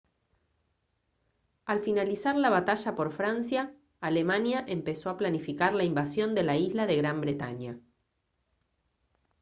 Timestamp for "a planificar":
5.11-5.73